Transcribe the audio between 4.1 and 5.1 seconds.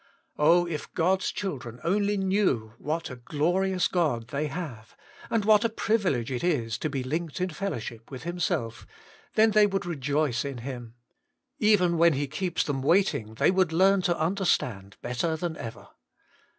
they have,